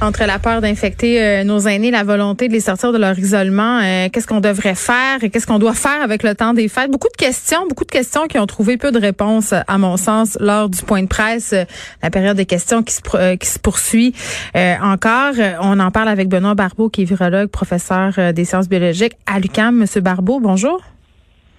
Entre 0.00 0.24
la 0.26 0.38
peur 0.38 0.60
d'infecter 0.60 1.20
euh, 1.20 1.42
nos 1.42 1.58
aînés, 1.58 1.90
la 1.90 2.04
volonté 2.04 2.46
de 2.46 2.52
les 2.52 2.60
sortir 2.60 2.92
de 2.92 2.98
leur 2.98 3.18
isolement, 3.18 3.80
euh, 3.80 4.08
qu'est-ce 4.12 4.28
qu'on 4.28 4.38
devrait 4.38 4.76
faire 4.76 5.24
et 5.24 5.30
qu'est-ce 5.30 5.46
qu'on 5.46 5.58
doit 5.58 5.74
faire 5.74 6.00
avec 6.02 6.22
le 6.22 6.36
temps 6.36 6.54
des 6.54 6.68
fêtes? 6.68 6.88
Beaucoup 6.88 7.08
de 7.08 7.16
questions, 7.16 7.66
beaucoup 7.68 7.84
de 7.84 7.90
questions 7.90 8.28
qui 8.28 8.38
ont 8.38 8.46
trouvé 8.46 8.76
peu 8.76 8.92
de 8.92 9.00
réponses, 9.00 9.52
à 9.52 9.78
mon 9.78 9.96
sens, 9.96 10.38
lors 10.38 10.68
du 10.68 10.82
point 10.82 11.02
de 11.02 11.08
presse, 11.08 11.52
euh, 11.52 11.64
la 12.00 12.10
période 12.10 12.36
des 12.36 12.46
questions 12.46 12.84
qui 12.84 12.94
se, 12.94 13.34
qui 13.34 13.48
se 13.48 13.58
poursuit 13.58 14.14
encore. 14.54 15.34
on 15.60 15.80
en 15.80 15.90
parle 15.90 16.08
avec 16.08 16.28
Benoît 16.28 16.54
Barbeau, 16.54 16.88
qui 16.90 17.02
est 17.02 17.04
virologue, 17.04 17.48
professeur 17.48 18.32
des 18.32 18.44
sciences 18.44 18.68
biologiques 18.68 19.14
à 19.26 19.40
l'UQAM. 19.40 19.74
Monsieur 19.74 20.00
Barbeau, 20.00 20.38
bonjour. 20.38 20.80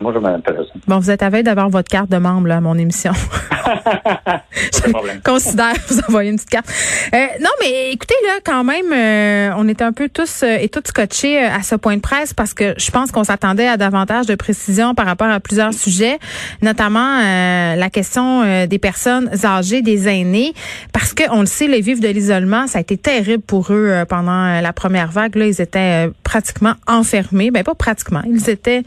Bonjour, 0.02 0.22
Mme 0.22 0.42
Pelosi. 0.42 0.72
Bon, 0.88 1.00
vous 1.00 1.12
êtes 1.12 1.22
à 1.24 1.30
veille 1.30 1.44
d'avoir 1.44 1.70
votre 1.70 1.90
carte 1.90 2.10
de 2.10 2.18
membre 2.18 2.48
là, 2.48 2.58
à 2.58 2.62
mon 2.62 2.78
émission. 2.78 3.12
Problème. 4.92 5.22
considère 5.24 5.74
vous 5.90 6.00
envoyer 6.08 6.30
une 6.30 6.38
petite 6.38 6.50
carte. 6.50 6.68
Euh, 7.14 7.18
non, 7.42 7.50
mais 7.62 7.92
écoutez, 7.92 8.16
là, 8.26 8.40
quand 8.44 8.64
même, 8.64 8.92
euh, 8.94 9.54
on 9.58 9.68
était 9.68 9.84
un 9.84 9.92
peu 9.92 10.10
tous 10.10 10.44
euh, 10.44 10.58
et 10.60 10.70
toutes 10.70 10.88
scotchés 10.88 11.38
à 11.38 11.62
ce 11.64 11.76
point 11.76 11.96
de 11.96 12.02
presse 12.02 12.34
parce 12.34 12.54
que 12.54 12.74
je 12.78 12.92
pense 12.92 13.12
qu'on 13.12 13.24
s'attendait 13.24 13.68
à 13.68 13.78
davantage 13.78 14.26
de 14.26 14.36
précision 14.36 14.96
par 14.96 15.06
rapport 15.06 15.30
à 15.30 15.40
plusieurs 15.40 15.74
sujets, 15.74 16.18
notamment 16.62 17.20
la 17.20 17.90
question 17.90 18.66
des 18.66 18.80
personnes 18.80 19.30
âgées, 19.44 19.82
des 19.82 20.08
aînés, 20.08 20.54
parce 20.94 21.14
que 21.14 21.24
on 21.32 21.42
le 21.42 21.46
sait, 21.46 21.68
les 21.68 21.82
vivres 21.82 22.02
de 22.02 22.08
l'isolement, 22.08 22.68
ça 22.68 22.78
a 22.80 22.82
été 22.82 22.98
terrible 22.98 23.44
pour 23.44 23.72
eux 23.72 24.04
pendant 24.08 24.62
la 24.62 24.74
première 24.74 25.12
vague. 25.12 25.36
Là, 25.36 25.46
ils 25.46 25.62
étaient 25.62 26.10
pratiquement 26.32 26.76
enfermés. 26.88 27.50
Ben 27.52 27.64
pas 27.64 27.76
pratiquement, 27.76 28.22
ils 28.26 28.50
étaient 28.50 28.84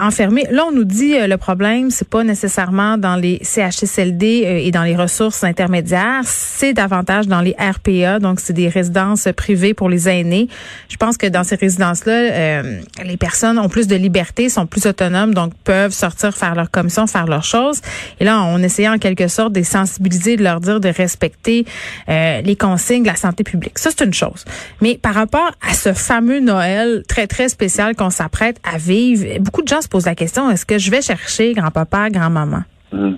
enfermés 0.00 0.46
Là, 0.50 0.64
on 0.68 0.72
nous 0.72 0.84
dit 0.84 1.14
euh, 1.14 1.26
le 1.26 1.36
problème, 1.36 1.90
c'est 1.90 2.08
pas 2.08 2.24
nécessairement 2.24 2.98
dans 2.98 3.16
les 3.16 3.40
CHSLD 3.42 4.42
euh, 4.44 4.58
et 4.62 4.70
dans 4.70 4.82
les 4.82 4.96
ressources 4.96 5.44
intermédiaires, 5.44 6.22
c'est 6.24 6.72
davantage 6.72 7.26
dans 7.26 7.40
les 7.40 7.54
RPA, 7.58 8.18
donc 8.18 8.40
c'est 8.40 8.52
des 8.52 8.68
résidences 8.68 9.28
privées 9.36 9.74
pour 9.74 9.88
les 9.88 10.08
aînés. 10.08 10.48
Je 10.88 10.96
pense 10.96 11.16
que 11.16 11.26
dans 11.26 11.44
ces 11.44 11.56
résidences-là, 11.56 12.12
euh, 12.12 12.80
les 13.04 13.16
personnes 13.16 13.58
ont 13.58 13.68
plus 13.68 13.86
de 13.86 13.96
liberté, 13.96 14.48
sont 14.48 14.66
plus 14.66 14.86
autonomes, 14.86 15.34
donc 15.34 15.52
peuvent 15.64 15.92
sortir 15.92 16.34
faire 16.34 16.54
leur 16.54 16.70
commission, 16.70 17.06
faire 17.06 17.26
leurs 17.26 17.44
choses. 17.44 17.80
Et 18.20 18.24
là, 18.24 18.42
on 18.42 18.62
essayait 18.62 18.88
en 18.88 18.98
quelque 18.98 19.28
sorte 19.28 19.52
de 19.52 19.58
les 19.58 19.64
sensibiliser, 19.64 20.36
de 20.36 20.42
leur 20.42 20.60
dire 20.60 20.80
de 20.80 20.88
respecter 20.88 21.64
les 22.08 22.56
consignes 22.56 23.02
de 23.02 23.08
la 23.08 23.16
santé 23.16 23.44
publique. 23.44 23.78
Ça, 23.78 23.90
c'est 23.90 24.04
une 24.04 24.14
chose. 24.14 24.44
Mais 24.80 24.98
par 25.00 25.14
rapport 25.14 25.52
à 25.68 25.74
ce 25.74 25.92
fameux 25.92 26.40
Noël 26.56 27.02
très, 27.06 27.26
très 27.26 27.48
spécial 27.48 27.94
qu'on 27.94 28.10
s'apprête 28.10 28.58
à 28.64 28.78
vivre, 28.78 29.24
beaucoup 29.40 29.62
de 29.62 29.68
gens 29.68 29.82
se 29.82 29.88
posent 29.88 30.06
la 30.06 30.14
question, 30.14 30.50
est-ce 30.50 30.64
que 30.64 30.78
je 30.78 30.90
vais 30.90 31.02
chercher 31.02 31.52
grand-papa, 31.52 32.08
grand-maman? 32.10 32.62
Hmm. 32.92 33.14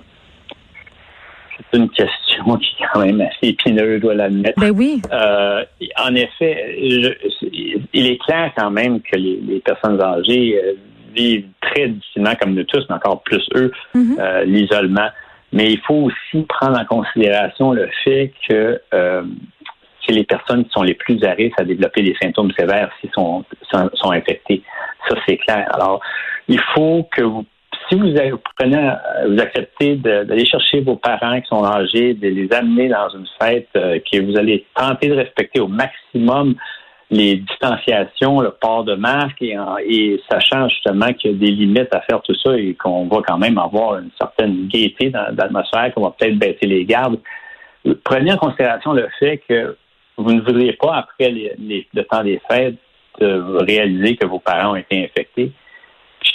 C'est 1.71 1.77
une 1.77 1.89
question 1.89 2.57
qui 2.57 2.83
est 2.83 2.87
quand 2.93 3.05
même 3.05 3.21
assez 3.41 3.51
épineuse, 3.51 3.95
je 3.95 4.01
dois 4.01 4.15
l'admettre. 4.15 4.59
Ben 4.59 4.71
oui. 4.71 5.01
Euh, 5.11 5.63
en 5.97 6.15
effet, 6.15 6.75
il 6.77 8.05
est 8.07 8.21
clair 8.23 8.51
quand 8.57 8.71
même 8.71 9.01
que 9.01 9.15
les, 9.15 9.61
personnes 9.63 10.01
âgées 10.01 10.61
euh, 10.61 10.73
vivent 11.15 11.47
très 11.61 11.87
difficilement, 11.87 12.35
comme 12.41 12.55
nous 12.55 12.63
tous, 12.65 12.83
mais 12.89 12.95
encore 12.95 13.21
plus 13.23 13.43
eux, 13.55 13.71
mm-hmm. 13.95 14.19
euh, 14.19 14.43
l'isolement. 14.43 15.09
Mais 15.53 15.71
il 15.71 15.79
faut 15.79 16.09
aussi 16.09 16.45
prendre 16.47 16.77
en 16.77 16.85
considération 16.85 17.71
le 17.71 17.89
fait 18.03 18.33
que 18.47 18.79
les 20.11 20.23
personnes 20.23 20.65
qui 20.65 20.71
sont 20.71 20.83
les 20.83 20.93
plus 20.93 21.23
à 21.23 21.31
risque 21.31 21.59
à 21.59 21.63
développer 21.63 22.01
des 22.01 22.15
symptômes 22.21 22.51
sévères 22.57 22.91
s'ils 22.99 23.11
sont, 23.11 23.43
sont, 23.71 24.11
infectés. 24.11 24.61
Ça, 25.07 25.15
c'est 25.27 25.37
clair. 25.37 25.67
Alors, 25.73 25.99
il 26.47 26.59
faut 26.73 27.07
que 27.15 27.21
vous, 27.21 27.45
si 27.89 27.95
vous, 27.95 28.13
prenez, 28.57 28.91
vous 29.27 29.39
acceptez 29.39 29.95
d'aller 29.95 30.45
chercher 30.45 30.81
vos 30.81 30.95
parents 30.95 31.39
qui 31.39 31.47
sont 31.47 31.63
âgés, 31.63 32.13
de 32.13 32.27
les 32.27 32.51
amener 32.53 32.89
dans 32.89 33.09
une 33.09 33.27
fête, 33.41 33.69
euh, 33.75 33.99
que 34.11 34.19
vous 34.21 34.37
allez 34.37 34.65
tenter 34.75 35.09
de 35.09 35.15
respecter 35.15 35.59
au 35.59 35.67
maximum 35.67 36.55
les 37.11 37.37
distanciations, 37.37 38.39
le 38.39 38.51
port 38.51 38.83
de 38.83 38.93
masque 38.93 39.41
et, 39.41 39.57
et 39.87 40.21
sachant 40.29 40.69
justement 40.69 41.11
qu'il 41.13 41.31
y 41.31 41.35
a 41.35 41.37
des 41.37 41.51
limites 41.51 41.93
à 41.93 42.01
faire 42.01 42.21
tout 42.21 42.35
ça 42.35 42.55
et 42.55 42.75
qu'on 42.75 43.07
va 43.07 43.21
quand 43.27 43.37
même 43.37 43.57
avoir 43.57 43.97
une 43.97 44.11
certaine 44.19 44.67
gaieté 44.67 45.09
dans, 45.09 45.25
l'atmosphère, 45.35 45.91
qu'on 45.93 46.03
va 46.03 46.13
peut-être 46.17 46.37
baisser 46.37 46.67
les 46.67 46.85
gardes. 46.85 47.19
Prenez 48.03 48.33
en 48.33 48.37
considération 48.37 48.93
le 48.93 49.07
fait 49.19 49.41
que 49.49 49.75
vous 50.19 50.33
ne 50.33 50.41
voudriez 50.41 50.73
pas, 50.73 50.95
après 50.95 51.31
le 51.31 52.01
temps 52.03 52.23
des 52.23 52.41
fêtes, 52.49 52.75
de 53.19 53.63
réaliser 53.65 54.15
que 54.15 54.25
vos 54.25 54.39
parents 54.39 54.73
ont 54.73 54.75
été 54.75 55.03
infectés 55.03 55.51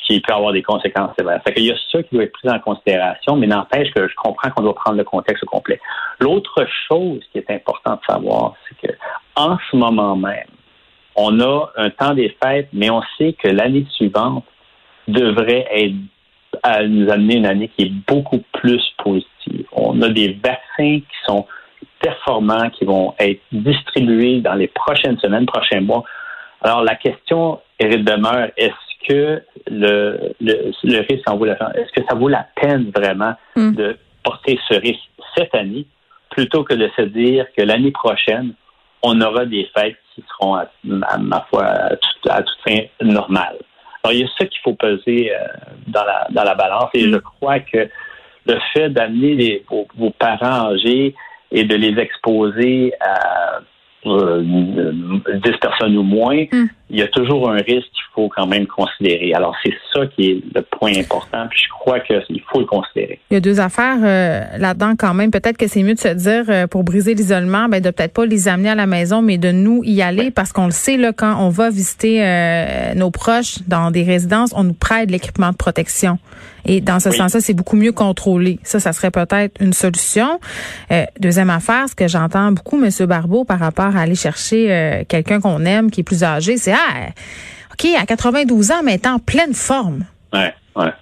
qui 0.06 0.20
peut 0.20 0.32
avoir 0.32 0.52
des 0.52 0.62
conséquences 0.62 1.12
sévères. 1.18 1.40
Fait 1.46 1.54
qu'il 1.54 1.64
y 1.64 1.70
a 1.70 1.76
ça 1.90 2.02
qui 2.02 2.14
doit 2.14 2.24
être 2.24 2.32
pris 2.32 2.50
en 2.50 2.58
considération, 2.58 3.36
mais 3.36 3.46
n'empêche 3.46 3.90
que 3.92 4.06
je 4.06 4.14
comprends 4.16 4.50
qu'on 4.50 4.62
doit 4.62 4.74
prendre 4.74 4.98
le 4.98 5.04
contexte 5.04 5.44
complet. 5.46 5.80
L'autre 6.20 6.66
chose 6.88 7.22
qui 7.32 7.38
est 7.38 7.50
importante 7.50 8.00
de 8.00 8.12
savoir, 8.12 8.54
c'est 8.68 8.88
que 8.88 8.94
en 9.36 9.56
ce 9.70 9.76
moment 9.76 10.16
même, 10.16 10.46
on 11.16 11.40
a 11.40 11.70
un 11.76 11.90
temps 11.90 12.14
des 12.14 12.36
fêtes, 12.42 12.68
mais 12.72 12.90
on 12.90 13.02
sait 13.16 13.34
que 13.34 13.48
l'année 13.48 13.86
suivante 13.92 14.44
devrait 15.08 15.66
être 15.70 15.94
à 16.62 16.84
nous 16.86 17.10
amener 17.10 17.36
une 17.36 17.46
année 17.46 17.68
qui 17.68 17.84
est 17.84 17.92
beaucoup 18.06 18.42
plus 18.52 18.82
positive. 19.02 19.66
On 19.72 20.00
a 20.02 20.08
des 20.08 20.38
vaccins 20.42 21.00
qui 21.00 21.16
sont 21.26 21.46
performants, 22.04 22.68
qui 22.70 22.84
vont 22.84 23.14
être 23.18 23.40
distribués 23.50 24.40
dans 24.40 24.54
les 24.54 24.68
prochaines 24.68 25.18
semaines, 25.18 25.46
prochains 25.46 25.80
mois. 25.80 26.04
Alors 26.62 26.82
la 26.82 26.94
question 26.96 27.60
demeure, 27.80 28.48
est-ce 28.56 29.08
que 29.08 29.42
le, 29.70 30.34
le, 30.40 31.00
risque 31.08 31.28
en 31.28 31.36
vaut 31.36 31.44
la 31.44 31.54
Est-ce 31.74 31.92
que 31.92 32.06
ça 32.08 32.14
vaut 32.14 32.28
la 32.28 32.46
peine 32.56 32.90
vraiment 32.94 33.34
hmm. 33.56 33.74
de 33.74 33.96
porter 34.22 34.58
ce 34.68 34.74
risque 34.74 35.08
cette 35.36 35.54
année 35.54 35.86
plutôt 36.30 36.64
que 36.64 36.74
de 36.74 36.90
se 36.96 37.02
dire 37.02 37.46
que 37.56 37.62
l'année 37.62 37.92
prochaine, 37.92 38.54
on 39.02 39.20
aura 39.20 39.44
des 39.44 39.68
fêtes 39.76 39.96
qui 40.14 40.24
seront, 40.28 40.54
à, 40.54 40.68
ma 41.18 41.46
foi, 41.50 41.64
à, 41.64 41.96
toute 41.96 42.56
fin 42.66 42.80
normale. 43.02 43.56
Alors, 44.02 44.12
il 44.12 44.20
y 44.20 44.24
a 44.24 44.28
ça 44.38 44.46
qu'il 44.46 44.60
faut 44.62 44.74
peser 44.74 45.34
euh, 45.34 45.38
dans, 45.86 46.04
la, 46.04 46.26
dans 46.30 46.44
la 46.44 46.54
balance 46.54 46.90
et 46.94 47.00
je 47.00 47.16
hmm. 47.16 47.20
crois 47.20 47.60
que 47.60 47.88
le 48.46 48.58
fait 48.74 48.90
d'amener 48.90 49.62
vos, 49.70 49.86
vos 49.96 50.10
parents 50.10 50.70
âgés 50.72 51.14
et 51.54 51.64
de 51.64 51.74
les 51.76 51.98
exposer 52.00 52.92
à 53.00 53.60
10 54.04 54.10
euh, 54.10 55.52
personnes 55.60 55.96
ou 55.96 56.02
moins, 56.02 56.44
hmm. 56.52 56.66
il 56.90 56.98
y 56.98 57.02
a 57.02 57.08
toujours 57.08 57.48
un 57.48 57.56
risque 57.56 57.88
qu'il 57.92 58.04
faut 58.14 58.28
quand 58.28 58.46
même 58.46 58.66
considérer. 58.66 59.32
Alors, 59.32 59.56
c'est 59.64 59.72
ça 59.94 60.06
qui 60.08 60.30
est 60.30 60.42
le 60.54 60.62
point 60.62 60.92
important, 60.98 61.46
puis 61.48 61.58
je 61.64 61.68
crois 61.70 62.00
qu'il 62.00 62.42
faut 62.52 62.60
le 62.60 62.66
considérer. 62.66 63.18
Il 63.30 63.34
y 63.34 63.36
a 63.36 63.40
deux 63.40 63.60
affaires 63.60 63.96
euh, 64.02 64.58
là-dedans 64.58 64.94
quand 64.98 65.14
même. 65.14 65.30
Peut-être 65.30 65.56
que 65.56 65.68
c'est 65.68 65.82
mieux 65.82 65.94
de 65.94 65.98
se 65.98 66.08
dire, 66.08 66.44
euh, 66.48 66.66
pour 66.66 66.84
briser 66.84 67.14
l'isolement, 67.14 67.68
ben, 67.68 67.80
de 67.80 67.90
peut-être 67.90 68.12
pas 68.12 68.26
les 68.26 68.46
amener 68.48 68.70
à 68.70 68.74
la 68.74 68.86
maison, 68.86 69.22
mais 69.22 69.38
de 69.38 69.52
nous 69.52 69.82
y 69.84 70.02
aller, 70.02 70.30
parce 70.30 70.52
qu'on 70.52 70.66
le 70.66 70.72
sait, 70.72 70.96
là, 70.98 71.12
quand 71.12 71.36
on 71.40 71.48
va 71.48 71.70
visiter 71.70 72.20
nos 72.96 73.10
proches 73.10 73.58
dans 73.66 73.90
des 73.90 74.02
résidences, 74.02 74.52
on 74.54 74.64
nous 74.64 74.74
prête 74.74 75.10
l'équipement 75.10 75.50
de 75.50 75.56
protection. 75.56 76.18
Et 76.66 76.80
dans 76.80 77.00
ce 77.00 77.10
sens-là, 77.10 77.40
c'est 77.40 77.54
beaucoup 77.54 77.76
mieux 77.76 77.92
contrôlé. 77.92 78.58
Ça, 78.62 78.80
ça 78.80 78.92
serait 78.92 79.10
peut-être 79.10 79.60
une 79.60 79.72
solution. 79.72 80.38
deuxième 81.18 81.50
affaire, 81.50 81.88
ce 81.88 81.94
que 81.94 82.08
j'entends 82.08 82.52
beaucoup, 82.52 82.82
M. 82.82 82.90
Barbeau, 83.06 83.44
par 83.44 83.58
rapport 83.58 83.94
aller 84.00 84.14
chercher 84.14 84.72
euh, 84.72 85.04
quelqu'un 85.08 85.40
qu'on 85.40 85.64
aime 85.64 85.90
qui 85.90 86.00
est 86.00 86.04
plus 86.04 86.22
âgé, 86.22 86.56
c'est 86.56 86.72
ah, 86.72 87.08
OK, 87.72 87.88
à 87.98 88.06
92 88.06 88.70
ans, 88.70 88.82
mais 88.84 89.00
en 89.06 89.18
pleine 89.18 89.54
forme. 89.54 90.04
Ouais, 90.32 90.54
ouais. 90.76 90.92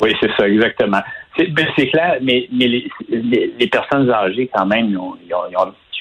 Oui, 0.00 0.14
c'est 0.20 0.30
ça, 0.36 0.48
exactement. 0.48 1.00
C'est 1.36 1.46
ben, 1.46 1.66
clair, 1.76 2.18
mais, 2.20 2.48
mais 2.52 2.68
les, 3.08 3.66
personnes 3.68 4.10
âgées, 4.10 4.50
quand 4.52 4.66
même, 4.66 4.90
ils 4.90 4.98
ont, 4.98 5.16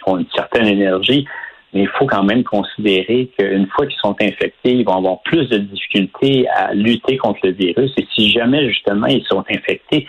ont, 0.07 0.17
une 0.17 0.25
certaine 0.35 0.67
énergie, 0.67 1.25
mais 1.73 1.81
il 1.81 1.87
faut 1.87 2.05
quand 2.05 2.23
même 2.23 2.43
considérer 2.43 3.29
qu'une 3.37 3.67
fois 3.67 3.85
qu'ils 3.85 3.99
sont 3.99 4.15
infectés, 4.19 4.73
ils 4.73 4.85
vont 4.85 4.97
avoir 4.97 5.21
plus 5.21 5.47
de 5.49 5.57
difficultés 5.57 6.47
à 6.49 6.73
lutter 6.73 7.17
contre 7.17 7.39
le 7.43 7.51
virus. 7.51 7.91
Et 7.97 8.05
si 8.13 8.29
jamais, 8.29 8.67
justement, 8.67 9.07
ils 9.07 9.23
sont 9.23 9.43
infectés, 9.49 10.07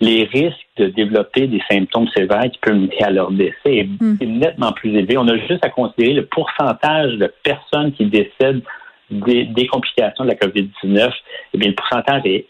les 0.00 0.24
risques 0.24 0.66
de 0.76 0.86
développer 0.86 1.46
des 1.46 1.62
symptômes 1.70 2.08
sévères 2.16 2.50
qui 2.50 2.58
peuvent 2.60 2.76
mener 2.76 3.02
à 3.02 3.10
leur 3.10 3.30
décès 3.30 3.54
est, 3.66 3.84
hmm. 3.84 4.16
nettement 4.20 4.72
plus 4.72 4.90
élevé. 4.96 5.16
On 5.16 5.28
a 5.28 5.36
juste 5.36 5.64
à 5.64 5.70
considérer 5.70 6.14
le 6.14 6.26
pourcentage 6.26 7.14
de 7.14 7.32
personnes 7.42 7.92
qui 7.92 8.06
décèdent 8.06 8.62
des, 9.10 9.66
complications 9.66 10.24
de 10.24 10.30
la 10.30 10.34
COVID-19. 10.36 11.12
Eh 11.54 11.58
bien, 11.58 11.68
le 11.68 11.74
pourcentage 11.74 12.22
est 12.24 12.46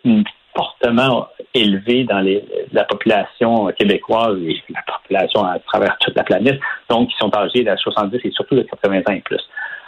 fortement 0.55 1.29
élevé 1.55 2.05
dans 2.05 2.25
la 2.73 2.85
population 2.85 3.67
québécoise 3.79 4.39
et 4.43 4.63
la 4.71 4.83
population 4.83 5.45
à 5.45 5.59
travers 5.59 5.97
toute 5.99 6.17
la 6.17 6.25
planète, 6.25 6.61
donc 6.89 7.09
qui 7.09 7.17
sont 7.19 7.35
âgés 7.37 7.65
de 7.65 7.77
70 7.77 8.21
et 8.25 8.31
surtout 8.31 8.57
de 8.57 8.63
80 8.63 9.01
ans 9.09 9.13
et 9.13 9.21
plus. 9.21 9.43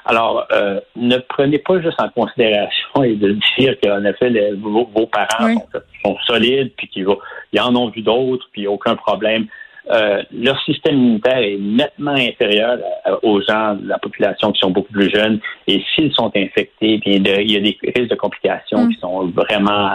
Alors, 0.07 0.47
euh, 0.53 0.81
ne 0.97 1.17
prenez 1.17 1.59
pas 1.59 1.81
juste 1.81 1.99
en 2.01 2.11
considération 2.11 3.03
et 3.03 3.15
de 3.15 3.39
dire 3.59 3.75
qu'en 3.83 4.05
effet, 4.05 4.53
vos, 4.61 5.07
parents 5.07 5.55
sont, 6.05 6.17
solides, 6.27 6.73
puis 6.77 6.89
qu'ils 6.89 7.07
en 7.09 7.75
ont 7.75 7.89
vu 7.89 8.03
d'autres, 8.03 8.47
puis 8.53 8.67
aucun 8.67 8.97
problème. 8.97 9.47
Euh, 9.91 10.23
leur 10.33 10.59
système 10.63 10.97
immunitaire 10.97 11.39
est 11.39 11.59
nettement 11.59 12.13
inférieur 12.13 12.79
aux 13.23 13.41
gens 13.43 13.75
de 13.75 13.87
la 13.87 13.99
population 13.99 14.53
qui 14.53 14.61
sont 14.61 14.71
beaucoup 14.71 14.93
plus 14.93 15.11
jeunes. 15.11 15.41
Et 15.67 15.83
s'ils 15.95 16.13
sont 16.15 16.33
infectés, 16.35 16.99
bien, 16.99 17.19
il 17.41 17.53
y 17.53 17.57
a 17.57 17.61
des 17.61 17.77
risques 17.95 18.11
de 18.11 18.15
complications 18.15 18.87
mm. 18.87 18.89
qui 18.95 19.01
sont 19.01 19.27
vraiment, 19.27 19.91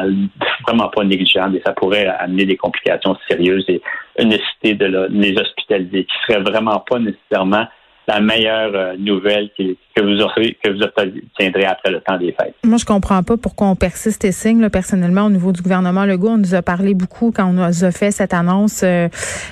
vraiment 0.68 0.89
pas 0.89 1.03
négligeables 1.03 1.57
et 1.57 1.62
ça 1.65 1.74
pourrait 1.74 2.07
amener 2.19 2.45
des 2.45 2.57
complications 2.57 3.15
sérieuses 3.27 3.65
et 3.68 3.81
une 4.19 4.30
nécessité 4.30 4.74
de 4.75 5.07
les 5.09 5.36
hospitaliser, 5.38 6.03
qui 6.06 6.15
serait 6.27 6.41
vraiment 6.41 6.80
pas 6.80 7.00
nécessairement 7.00 7.65
la 8.09 8.19
meilleure 8.21 8.71
euh, 8.73 8.95
nouvelle 8.97 9.50
que, 9.56 9.75
vous 10.01 10.21
obtiendrez 10.21 11.65
après 11.65 11.91
le 11.91 12.00
temps 12.00 12.17
des 12.17 12.31
fêtes. 12.31 12.56
Moi, 12.63 12.77
je 12.77 12.85
comprends 12.85 13.21
pas 13.21 13.38
pourquoi 13.38 13.67
on 13.67 13.75
persiste 13.75 14.23
et 14.25 14.31
signe. 14.31 14.67
personnellement, 14.69 15.25
au 15.25 15.29
niveau 15.29 15.51
du 15.51 15.61
gouvernement 15.61 16.06
Legault, 16.06 16.29
on 16.29 16.38
nous 16.38 16.56
a 16.56 16.61
parlé 16.61 16.94
beaucoup 16.94 17.31
quand 17.31 17.45
on 17.50 17.53
nous 17.53 17.83
a 17.83 17.91
fait 17.91 18.11
cette 18.11 18.33
annonce 18.33 18.81
euh, 18.83 19.09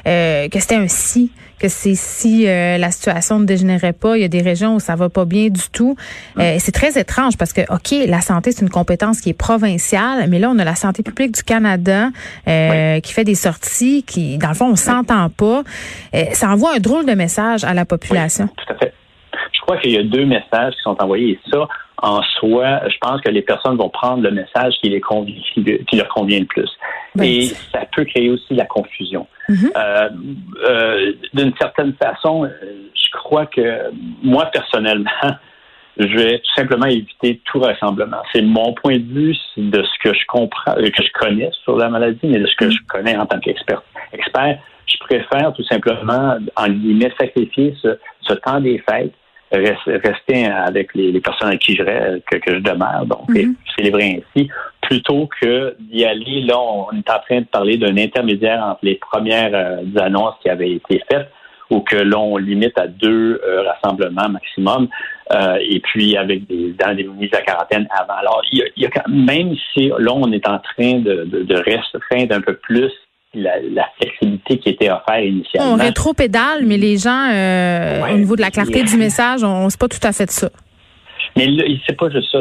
euh, 0.07 0.47
que 0.47 0.59
c'était 0.59 0.75
un 0.75 0.87
si 0.87 1.31
que 1.59 1.67
c'est 1.67 1.95
si 1.95 2.47
euh, 2.47 2.77
la 2.77 2.91
situation 2.91 3.39
ne 3.39 3.45
dégénérait 3.45 3.93
pas, 3.93 4.17
il 4.17 4.21
y 4.21 4.25
a 4.25 4.27
des 4.27 4.41
régions 4.41 4.75
où 4.75 4.79
ça 4.79 4.95
va 4.95 5.09
pas 5.09 5.25
bien 5.25 5.49
du 5.49 5.69
tout. 5.71 5.95
Euh, 6.37 6.55
c'est 6.59 6.71
très 6.71 6.99
étrange 6.99 7.37
parce 7.37 7.53
que 7.53 7.61
OK, 7.73 8.07
la 8.07 8.21
santé 8.21 8.51
c'est 8.51 8.63
une 8.63 8.69
compétence 8.69 9.21
qui 9.21 9.29
est 9.29 9.37
provinciale, 9.37 10.27
mais 10.29 10.39
là 10.39 10.49
on 10.49 10.59
a 10.59 10.63
la 10.63 10.75
santé 10.75 11.03
publique 11.03 11.33
du 11.33 11.43
Canada 11.43 12.09
euh, 12.47 12.99
qui 12.99 13.13
fait 13.13 13.23
des 13.23 13.35
sorties 13.35 14.03
qui 14.03 14.37
dans 14.37 14.49
le 14.49 14.55
fond 14.55 14.67
on 14.71 14.75
s'entend 14.75 15.29
pas. 15.29 15.63
ça 16.33 16.49
envoie 16.49 16.75
un 16.75 16.79
drôle 16.79 17.05
de 17.05 17.13
message 17.13 17.63
à 17.63 17.73
la 17.73 17.85
population. 17.85 18.47
tout 18.47 18.73
à 18.73 18.77
fait. 18.77 18.93
Je 19.53 19.61
crois 19.61 19.77
qu'il 19.77 19.91
y 19.91 19.97
a 19.97 20.03
deux 20.03 20.25
messages 20.25 20.73
qui 20.75 20.81
sont 20.83 20.95
envoyés 20.99 21.31
et 21.31 21.39
ça 21.51 21.67
en 22.01 22.21
soi, 22.39 22.81
je 22.87 22.97
pense 22.99 23.21
que 23.21 23.29
les 23.29 23.41
personnes 23.41 23.77
vont 23.77 23.89
prendre 23.89 24.21
le 24.21 24.31
message 24.31 24.75
qui, 24.81 24.89
les 24.89 25.01
convient, 25.01 25.41
qui 25.55 25.95
leur 25.95 26.07
convient 26.09 26.39
le 26.39 26.45
plus. 26.45 26.69
Ben, 27.15 27.23
et 27.23 27.41
ça 27.71 27.81
peut 27.95 28.05
créer 28.05 28.29
aussi 28.29 28.53
la 28.53 28.65
confusion. 28.65 29.27
Mhm. 29.49 29.71
euh, 29.75 30.09
euh, 30.69 31.13
D'une 31.33 31.53
certaine 31.59 31.93
façon, 31.93 32.45
euh, 32.45 32.49
je 32.93 33.17
crois 33.17 33.47
que 33.47 33.91
moi, 34.21 34.45
personnellement, 34.45 35.09
je 35.97 36.15
vais 36.15 36.37
tout 36.37 36.53
simplement 36.55 36.85
éviter 36.85 37.41
tout 37.45 37.59
rassemblement. 37.59 38.21
C'est 38.31 38.43
mon 38.43 38.73
point 38.73 38.97
de 38.97 39.13
vue 39.13 39.35
de 39.57 39.81
ce 39.81 40.07
que 40.09 40.13
je 40.13 40.25
comprends, 40.27 40.75
que 40.75 41.03
je 41.03 41.11
connais 41.19 41.49
sur 41.63 41.77
la 41.77 41.89
maladie, 41.89 42.19
mais 42.23 42.39
de 42.39 42.45
ce 42.45 42.55
que 42.57 42.65
mhm. 42.65 42.71
je 42.71 42.77
connais 42.87 43.17
en 43.17 43.25
tant 43.25 43.39
qu'expert. 43.39 43.81
Expert, 44.13 44.59
je 44.85 44.97
préfère 44.99 45.51
tout 45.53 45.63
simplement, 45.63 46.37
en 46.55 46.69
guillemets, 46.69 47.11
sacrifier 47.19 47.75
ce, 47.81 47.97
ce 48.21 48.33
temps 48.33 48.61
des 48.61 48.83
fêtes 48.87 49.13
rester 49.51 50.45
avec 50.45 50.93
les, 50.93 51.19
personnes 51.21 51.49
à 51.49 51.57
qui 51.57 51.75
je 51.75 51.83
que, 51.83 52.37
que 52.37 52.55
je 52.55 52.59
demeure, 52.59 53.05
donc 53.05 53.29
mhm. 53.29 53.55
célébrer 53.77 54.21
ainsi, 54.21 54.49
plutôt 54.81 55.29
que 55.41 55.75
d'y 55.79 56.05
aller. 56.05 56.41
Là, 56.41 56.59
on 56.59 56.91
est 56.91 57.09
en 57.09 57.19
train 57.19 57.41
de 57.41 57.45
parler 57.45 57.77
d'un 57.77 57.97
intermédiaire 57.97 58.63
entre 58.63 58.79
les 58.83 58.95
premières 58.95 59.53
euh, 59.53 59.99
annonces 59.99 60.35
qui 60.41 60.49
avaient 60.49 60.71
été 60.71 61.01
faites 61.09 61.29
ou 61.69 61.81
que 61.81 61.97
l'on 61.97 62.37
limite 62.37 62.77
à 62.79 62.87
deux 62.87 63.41
euh, 63.45 63.63
rassemblements 63.63 64.29
maximum, 64.29 64.87
euh, 65.33 65.57
et 65.61 65.81
puis 65.81 66.15
avec 66.15 66.47
des 66.47 66.73
dans 66.79 66.95
des 66.95 67.03
mises 67.03 67.33
à 67.33 67.41
quarantaine 67.41 67.87
avant. 67.91 68.13
Alors, 68.19 68.41
il 68.53 68.63
y 68.77 68.85
a, 68.85 68.89
même 69.09 69.53
si 69.73 69.89
là 69.89 70.13
on 70.13 70.31
est 70.31 70.47
en 70.47 70.59
train 70.59 70.99
de, 70.99 71.25
de, 71.25 71.43
de 71.43 71.55
restreindre 71.55 72.35
un 72.35 72.41
peu 72.41 72.53
plus 72.55 72.91
la, 73.37 73.89
flexibilité 73.99 74.57
qui 74.59 74.69
était 74.69 74.89
offerte 74.89 75.23
initialement. 75.23 75.73
On 75.73 75.75
rétro-pédale, 75.75 76.65
mais 76.65 76.77
les 76.77 76.97
gens, 76.97 77.29
euh, 77.31 78.13
au 78.13 78.17
niveau 78.17 78.35
de 78.35 78.41
la 78.41 78.51
clarté 78.51 78.83
du 78.83 78.97
message, 78.97 79.43
on 79.43 79.65
ne 79.65 79.69
sait 79.69 79.77
pas 79.77 79.87
tout 79.87 79.99
à 80.03 80.11
fait 80.11 80.29
ça. 80.29 80.49
Mais 81.35 81.47
c'est 81.85 81.95
pas 81.95 82.09
juste 82.09 82.31
ça. 82.31 82.39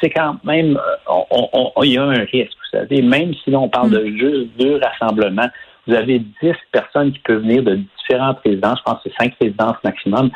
C'est 0.00 0.10
quand 0.10 0.36
même, 0.44 0.76
euh, 0.76 1.82
il 1.82 1.92
y 1.92 1.98
a 1.98 2.02
un 2.02 2.24
risque, 2.24 2.52
vous 2.52 2.78
savez, 2.78 3.00
même 3.00 3.32
si 3.42 3.54
on 3.54 3.68
parle 3.68 3.90
de 3.90 4.00
mm. 4.00 4.18
juste 4.18 4.48
deux 4.58 4.78
rassemblements, 4.78 5.48
vous 5.88 5.94
avez 5.94 6.18
dix 6.18 6.54
personnes 6.70 7.12
qui 7.12 7.18
peuvent 7.20 7.40
venir 7.40 7.62
de 7.62 7.80
différents 7.98 8.34
présidents, 8.34 8.74
je 8.76 8.82
pense 8.82 9.02
que 9.02 9.08
c'est 9.08 9.24
cinq 9.24 9.36
présidences 9.36 9.76
maximum, 9.82 10.30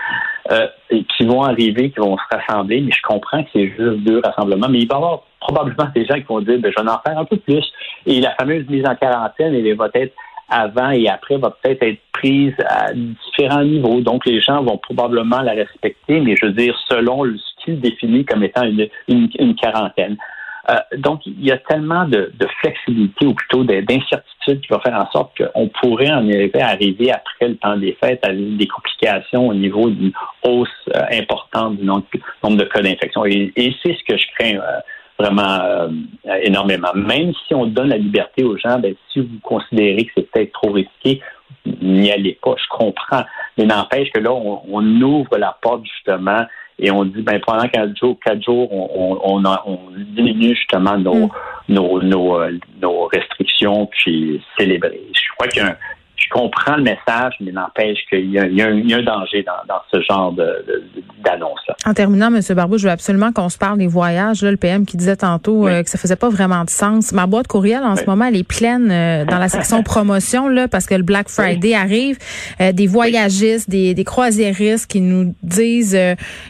euh, 0.50 0.66
qui 0.88 1.24
vont 1.24 1.42
arriver, 1.42 1.90
qui 1.90 2.00
vont 2.00 2.16
se 2.16 2.36
rassembler, 2.36 2.80
mais 2.80 2.90
je 2.90 3.02
comprends 3.02 3.42
que 3.44 3.50
c'est 3.52 3.68
juste 3.68 4.00
deux 4.04 4.20
rassemblements, 4.24 4.68
mais 4.68 4.80
il 4.80 4.88
va 4.88 4.94
y 4.94 4.96
avoir 4.96 5.22
probablement 5.40 5.90
des 5.94 6.06
gens 6.06 6.14
qui 6.14 6.22
vont 6.22 6.40
dire, 6.40 6.58
ben, 6.58 6.72
je 6.76 6.82
vais 6.82 6.90
en 6.90 7.00
faire 7.06 7.18
un 7.18 7.24
peu 7.24 7.36
plus. 7.36 7.64
Et 8.06 8.20
la 8.20 8.34
fameuse 8.34 8.66
mise 8.68 8.86
en 8.86 8.94
quarantaine, 8.94 9.54
elle 9.54 9.76
va 9.76 9.88
être 9.94 10.14
avant 10.48 10.90
et 10.90 11.08
après, 11.08 11.36
va 11.38 11.50
peut-être 11.50 11.82
être 11.82 12.00
prise 12.12 12.54
à 12.68 12.92
différents 12.92 13.64
niveaux. 13.64 14.00
Donc, 14.00 14.26
les 14.26 14.40
gens 14.40 14.62
vont 14.62 14.78
probablement 14.78 15.40
la 15.40 15.52
respecter, 15.52 16.20
mais 16.20 16.36
je 16.36 16.46
veux 16.46 16.52
dire, 16.52 16.78
selon 16.88 17.24
ce 17.24 17.64
qu'ils 17.64 17.80
définissent 17.80 18.26
comme 18.26 18.42
étant 18.44 18.62
une 19.08 19.54
quarantaine. 19.54 20.16
Euh, 20.70 20.76
donc, 20.98 21.26
il 21.26 21.44
y 21.44 21.50
a 21.50 21.58
tellement 21.58 22.06
de, 22.06 22.32
flexibilité 22.60 23.26
ou 23.26 23.34
plutôt 23.34 23.64
d'incertitude 23.64 24.60
qui 24.60 24.68
va 24.70 24.80
faire 24.80 24.94
en 24.94 25.10
sorte 25.10 25.32
qu'on 25.36 25.68
pourrait 25.68 26.10
en 26.10 26.28
arriver, 26.60 27.10
après 27.10 27.48
le 27.48 27.56
temps 27.56 27.76
des 27.76 27.96
fêtes 28.02 28.24
à 28.24 28.32
des 28.32 28.68
complications 28.68 29.48
au 29.48 29.54
niveau 29.54 29.90
d'une 29.90 30.12
hausse 30.44 30.68
euh, 30.94 31.00
importante 31.12 31.76
du 31.76 31.84
nombre, 31.84 32.06
de 32.56 32.64
cas 32.64 32.82
d'infection. 32.82 33.24
Et, 33.24 33.52
c'est 33.82 33.96
ce 33.96 34.04
que 34.04 34.16
je 34.16 34.26
crains 34.38 34.58
euh, 34.58 34.80
vraiment 35.18 35.88
énormément. 36.42 36.88
Même 36.94 37.32
si 37.46 37.54
on 37.54 37.66
donne 37.66 37.88
la 37.88 37.98
liberté 37.98 38.44
aux 38.44 38.56
gens, 38.56 38.78
ben, 38.78 38.94
si 39.12 39.20
vous 39.20 39.38
considérez 39.42 40.04
que 40.06 40.12
c'est 40.16 40.30
peut-être 40.30 40.52
trop 40.52 40.72
risqué, 40.72 41.20
n'y 41.80 42.10
allez 42.10 42.38
pas. 42.42 42.54
Je 42.56 42.64
comprends. 42.70 43.24
Mais 43.56 43.64
n'empêche 43.64 44.10
que 44.10 44.18
là, 44.18 44.32
on 44.32 44.82
ouvre 45.00 45.36
la 45.38 45.56
porte 45.60 45.84
justement 45.84 46.44
et 46.78 46.90
on 46.90 47.04
dit 47.04 47.22
ben 47.22 47.40
pendant 47.46 47.68
quatre 47.68 47.96
jours, 47.96 48.16
quatre 48.24 48.42
jours, 48.42 48.72
on, 48.72 49.18
on, 49.22 49.44
on 49.44 49.78
diminue 50.14 50.54
justement 50.54 50.98
nos, 50.98 51.26
mm. 51.26 51.30
nos, 51.68 52.02
nos, 52.02 52.40
euh, 52.40 52.58
nos, 52.80 53.06
restrictions 53.06 53.86
puis 53.86 54.42
célébrer. 54.58 55.00
Je 55.14 55.28
crois 55.36 55.64
un, 55.64 55.76
je 56.16 56.28
comprends 56.28 56.76
le 56.76 56.82
message, 56.82 57.34
mais 57.40 57.52
n'empêche 57.52 57.98
qu'il 58.08 58.26
y, 58.26 58.34
y, 58.34 58.62
a 58.62 58.66
un 58.66 59.02
danger 59.02 59.42
dans, 59.42 59.64
dans 59.68 59.82
ce 59.92 60.00
genre 60.02 60.32
d'annonce-là. 61.22 61.76
En 61.86 61.94
terminant, 61.94 62.32
M. 62.34 62.40
Barbeau, 62.54 62.78
je 62.78 62.84
veux 62.84 62.92
absolument 62.92 63.32
qu'on 63.32 63.48
se 63.48 63.58
parle 63.58 63.78
des 63.78 63.86
voyages. 63.86 64.42
Là, 64.42 64.50
le 64.50 64.56
PM 64.56 64.86
qui 64.86 64.96
disait 64.96 65.16
tantôt 65.16 65.66
euh, 65.66 65.82
que 65.82 65.90
ça 65.90 65.98
faisait 65.98 66.16
pas 66.16 66.28
vraiment 66.28 66.64
de 66.64 66.70
sens. 66.70 67.12
Ma 67.12 67.26
boîte 67.26 67.46
courriel, 67.46 67.82
en 67.82 67.96
ce 67.96 68.04
moment, 68.04 68.26
elle 68.26 68.36
est 68.36 68.46
pleine 68.46 68.90
euh, 68.90 69.24
dans 69.24 69.38
la 69.38 69.48
section 69.48 69.82
promotion, 69.84 70.48
là, 70.48 70.68
parce 70.68 70.86
que 70.86 70.94
le 70.94 71.02
Black 71.02 71.28
Friday 71.28 71.74
arrive. 71.74 72.18
Euh, 72.60 72.72
des 72.72 72.86
voyagistes, 72.86 73.68
des, 73.68 73.94
des 73.94 74.04
croisiéristes 74.04 74.86
qui 74.90 75.00
nous 75.00 75.34
disent, 75.42 75.94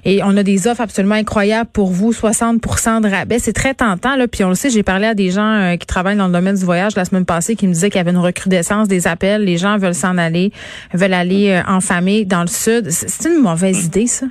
et 0.04 0.20
on 0.24 0.36
a 0.36 0.42
des 0.42 0.66
offres 0.66 0.80
absolument 0.80 1.14
incroyables 1.14 1.70
pour 1.72 1.90
vous, 1.90 2.12
60% 2.12 3.02
de 3.02 3.08
rabais. 3.08 3.38
C'est 3.38 3.52
très 3.52 3.74
tentant. 3.74 4.16
Là, 4.16 4.28
puis 4.28 4.44
on 4.44 4.48
le 4.48 4.54
sait, 4.54 4.70
j'ai 4.70 4.82
parlé 4.82 5.06
à 5.06 5.14
des 5.14 5.30
gens 5.30 5.76
qui 5.78 5.86
travaillent 5.86 6.16
dans 6.16 6.26
le 6.26 6.32
domaine 6.32 6.56
du 6.56 6.64
voyage 6.64 6.96
la 6.96 7.04
semaine 7.04 7.24
passée 7.24 7.56
qui 7.56 7.66
me 7.66 7.72
disaient 7.72 7.90
qu'il 7.90 7.98
y 7.98 8.00
avait 8.00 8.10
une 8.10 8.18
recrudescence 8.18 8.88
des 8.88 9.06
appels. 9.06 9.44
Les 9.44 9.56
gens 9.56 9.78
veulent 9.78 9.94
s'en 9.94 10.18
aller, 10.18 10.52
veulent 10.92 11.14
aller 11.14 11.50
euh, 11.50 11.62
en 11.66 11.80
famille 11.80 12.26
dans 12.26 12.42
le 12.42 12.48
sud. 12.48 12.90
C'est 12.90 13.28
une 13.28 13.40
mauvaise 13.40 13.86
idée, 13.86 14.06
ça? 14.06 14.26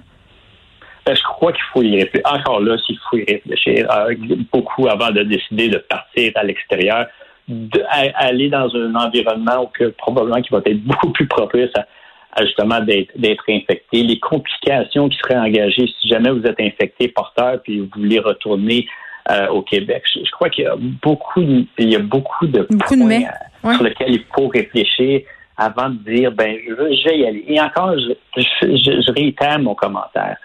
Ben, 1.05 1.15
je 1.15 1.23
crois 1.23 1.51
qu'il 1.51 1.63
faut 1.73 1.81
y 1.81 1.99
réfléchir. 1.99 2.21
Encore 2.25 2.61
là, 2.61 2.77
s'il 2.85 2.97
faut 3.09 3.17
y 3.17 3.25
réfléchir 3.25 3.89
euh, 3.91 4.13
beaucoup 4.51 4.87
avant 4.87 5.11
de 5.11 5.23
décider 5.23 5.67
de 5.69 5.79
partir 5.79 6.31
à 6.35 6.43
l'extérieur, 6.43 7.07
d'aller 7.47 8.49
dans 8.49 8.73
un 8.75 8.93
environnement 8.95 9.63
où 9.63 9.67
que, 9.67 9.85
probablement 9.85 10.41
qui 10.41 10.49
va 10.51 10.59
être 10.65 10.83
beaucoup 10.83 11.09
plus 11.09 11.27
propice 11.27 11.71
à, 11.75 12.45
justement 12.45 12.79
d'être 12.81 13.43
infecté. 13.49 14.03
Les 14.03 14.19
complications 14.19 15.09
qui 15.09 15.17
seraient 15.17 15.39
engagées 15.39 15.87
si 15.99 16.07
jamais 16.07 16.29
vous 16.29 16.43
êtes 16.43 16.59
infecté 16.59 17.07
porteur 17.09 17.61
puis 17.63 17.79
vous 17.79 17.89
voulez 17.95 18.19
retourner 18.19 18.87
euh, 19.29 19.47
au 19.47 19.61
Québec. 19.63 20.03
Je, 20.13 20.31
crois 20.31 20.49
qu'il 20.49 20.63
y 20.63 20.67
a 20.67 20.75
beaucoup, 20.77 21.41
il 21.41 21.89
y 21.89 21.95
a 21.95 21.99
beaucoup 21.99 22.47
de 22.47 22.61
points 22.61 23.73
sur 23.73 23.83
lesquels 23.83 24.13
il 24.13 24.23
faut 24.33 24.47
réfléchir 24.47 25.21
avant 25.57 25.89
de 25.89 25.97
dire, 26.11 26.31
ben, 26.31 26.57
je 26.67 26.73
veux, 26.73 26.91
je 26.91 27.09
vais 27.09 27.19
y 27.19 27.25
aller. 27.25 27.43
Et 27.47 27.61
encore, 27.61 27.93
je, 27.97 28.13
je, 28.37 29.11
réitère 29.11 29.59
mon 29.59 29.75
commentaire. 29.75 30.37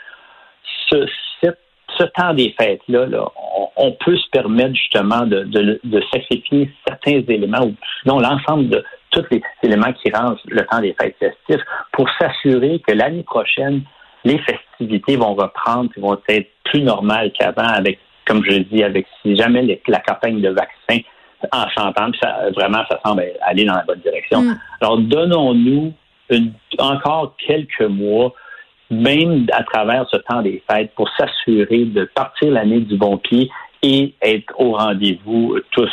Ce, 0.90 1.06
ce 1.98 2.04
temps 2.04 2.34
des 2.34 2.54
fêtes-là, 2.58 3.06
là, 3.06 3.28
on, 3.76 3.92
peut 3.92 4.16
se 4.16 4.28
permettre 4.30 4.74
justement 4.74 5.26
de, 5.26 5.44
de, 5.44 5.80
de 5.82 6.02
sacrifier 6.12 6.70
certains 6.86 7.22
éléments, 7.28 7.64
ou 7.64 7.74
sinon 8.02 8.18
l'ensemble 8.18 8.68
de 8.68 8.84
tous 9.10 9.24
les 9.30 9.42
éléments 9.62 9.92
qui 9.92 10.10
rendent 10.12 10.38
le 10.46 10.64
temps 10.66 10.80
des 10.80 10.94
fêtes 11.00 11.16
festifs, 11.18 11.64
pour 11.92 12.08
s'assurer 12.20 12.82
que 12.86 12.92
l'année 12.92 13.22
prochaine, 13.22 13.82
les 14.24 14.38
festivités 14.38 15.16
vont 15.16 15.34
reprendre 15.34 15.90
et 15.96 16.00
vont 16.00 16.18
être 16.28 16.50
plus 16.64 16.82
normales 16.82 17.32
qu'avant, 17.32 17.68
avec, 17.68 17.98
comme 18.26 18.44
je 18.44 18.58
dis, 18.58 18.82
avec 18.82 19.06
si 19.22 19.36
jamais 19.36 19.80
la 19.86 20.00
campagne 20.00 20.40
de 20.40 20.50
vaccins 20.50 21.02
en 21.52 21.68
chantant, 21.68 22.10
puis 22.10 22.20
ça, 22.22 22.50
vraiment, 22.54 22.82
ça 22.90 22.98
semble 23.04 23.24
aller 23.42 23.64
dans 23.64 23.74
la 23.74 23.84
bonne 23.84 24.00
direction. 24.00 24.42
Mm. 24.42 24.58
Alors, 24.80 24.98
donnons-nous 24.98 25.92
encore 26.78 27.36
quelques 27.38 27.82
mois, 27.82 28.34
même 28.90 29.46
à 29.52 29.62
travers 29.64 30.06
ce 30.10 30.16
temps 30.18 30.42
des 30.42 30.62
fêtes, 30.70 30.92
pour 30.94 31.08
s'assurer 31.16 31.84
de 31.84 32.08
partir 32.14 32.50
l'année 32.50 32.80
du 32.80 32.96
bon 32.96 33.18
pied 33.18 33.50
et 33.82 34.14
être 34.22 34.52
au 34.58 34.72
rendez-vous 34.72 35.58
tous 35.70 35.90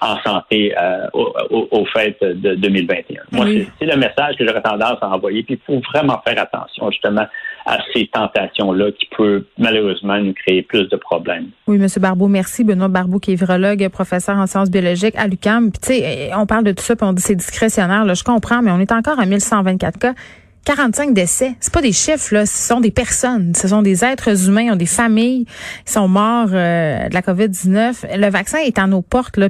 en 0.00 0.16
santé 0.24 0.74
euh, 0.80 1.06
aux, 1.12 1.84
fêtes 1.86 2.22
de 2.22 2.54
2021. 2.54 3.22
Moi, 3.32 3.46
c'est 3.78 3.86
le 3.86 3.96
message 3.96 4.36
que 4.38 4.46
j'aurais 4.46 4.62
tendance 4.62 4.98
à 5.02 5.08
envoyer. 5.08 5.42
Puis 5.42 5.60
il 5.60 5.66
faut 5.66 5.82
vraiment 5.92 6.20
faire 6.26 6.40
attention 6.40 6.90
justement 6.90 7.26
à 7.66 7.78
ces 7.92 8.06
tentations-là 8.06 8.92
qui 8.92 9.08
peuvent 9.16 9.44
malheureusement 9.58 10.18
nous 10.18 10.32
créer 10.32 10.62
plus 10.62 10.88
de 10.88 10.96
problèmes. 10.96 11.48
Oui, 11.66 11.76
M. 11.76 11.86
Barbeau, 11.98 12.28
merci. 12.28 12.64
Benoît 12.64 12.88
Barbeau, 12.88 13.18
qui 13.18 13.32
est 13.32 13.36
virologue, 13.36 13.88
professeur 13.88 14.36
en 14.36 14.46
sciences 14.46 14.70
biologiques 14.70 15.16
à 15.16 15.26
l'UQAM. 15.26 15.70
Puis, 15.70 15.80
tu 15.80 15.88
sais, 16.00 16.30
on 16.36 16.46
parle 16.46 16.64
de 16.64 16.72
tout 16.72 16.84
ça, 16.84 16.94
puis 16.96 17.06
on 17.06 17.12
dit 17.12 17.22
c'est 17.22 17.34
discrétionnaire. 17.34 18.04
Là, 18.04 18.14
je 18.14 18.22
comprends, 18.22 18.62
mais 18.62 18.70
on 18.70 18.78
est 18.78 18.92
encore 18.92 19.18
à 19.18 19.26
1124 19.26 19.98
cas. 19.98 20.14
45 20.64 21.12
décès, 21.12 21.54
c'est 21.60 21.72
pas 21.72 21.82
des 21.82 21.92
chiffres 21.92 22.34
là, 22.34 22.46
ce 22.46 22.68
sont 22.68 22.80
des 22.80 22.90
personnes, 22.90 23.52
ce 23.54 23.68
sont 23.68 23.82
des 23.82 24.04
êtres 24.04 24.48
humains, 24.48 24.62
ils 24.62 24.72
ont 24.72 24.76
des 24.76 24.86
familles, 24.86 25.44
ils 25.86 25.90
sont 25.90 26.08
morts 26.08 26.48
euh, 26.52 27.08
de 27.08 27.14
la 27.14 27.20
Covid-19. 27.20 28.16
Le 28.16 28.30
vaccin 28.30 28.58
est 28.58 28.78
à 28.78 28.86
nos 28.86 29.02
portes 29.02 29.36
là, 29.36 29.48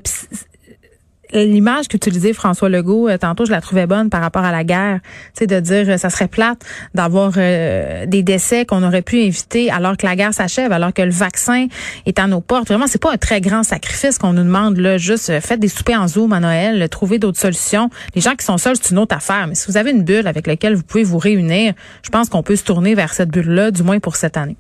l'image 1.33 1.89
qu'utilisait 1.89 2.33
François 2.33 2.69
Legault 2.69 3.09
euh, 3.09 3.19
tantôt, 3.19 3.45
je 3.45 3.51
la 3.51 3.61
trouvais 3.61 3.87
bonne 3.87 4.11
par 4.11 4.21
rapport 4.21 4.45
à 4.45 4.53
la 4.53 4.65
guerre, 4.65 5.01
c'est 5.33 5.47
de 5.47 5.61
dire 5.61 5.89
euh, 5.89 5.97
ça 5.97 6.11
serait 6.11 6.29
plate 6.29 6.65
d'avoir 6.95 7.33
euh, 7.37 8.07
des 8.07 8.23
décès 8.23 8.65
qu'on 8.65 8.83
aurait 8.83 9.03
pu 9.03 9.21
éviter 9.21 9.71
alors 9.71 9.97
que 9.97 10.07
la 10.07 10.17
guerre 10.17 10.35
s'achève, 10.35 10.73
alors 10.73 10.93
que 10.93 11.03
le 11.03 11.11
vaccin 11.11 11.67
est 12.07 12.19
à 12.19 12.27
nos 12.27 12.41
portes. 12.41 12.69
Vraiment, 12.69 12.87
c'est 12.87 13.01
pas 13.01 13.13
un 13.13 13.17
très 13.17 13.41
grand 13.41 13.63
sacrifice 13.63 14.19
qu'on 14.19 14.33
nous 14.33 14.45
demande 14.45 14.79
là, 14.79 14.99
juste 14.99 15.41
faites 15.41 15.61
des 15.61 15.69
soupers 15.69 16.01
en 16.01 16.09
zoom 16.09 16.33
à 16.33 16.41
Noël, 16.41 16.89
trouvez 16.89 17.19
d'autres 17.19 17.41
solutions. 17.41 17.91
Les 18.15 18.21
gens 18.21 18.35
qui 18.35 18.45
sont 18.45 18.59
seuls, 18.59 18.77
c'est 18.81 18.91
une 18.91 18.99
autre 18.99 19.17
affaire, 19.17 19.47
mais 19.49 19.55
si 19.55 19.71
vous 19.71 19.77
avez 19.77 19.91
une 19.91 20.03
bulle 20.03 20.27
avec 20.27 20.47
laquelle 20.47 20.75
vous 20.75 20.83
pouvez 20.83 21.05
vous 21.05 21.19
réunir, 21.19 21.75
je 22.03 22.11
pense 22.11 22.29
qu'on 22.29 22.43
peut 22.43 22.57
se 22.57 22.65
tourner 22.65 22.95
vers 22.95 23.13
cette 23.13 23.31
bulle 23.31 23.51
là 23.51 23.71
du 23.71 23.83
moins 23.83 23.99
pour 23.99 24.17
cette 24.17 24.37
année. 24.37 24.57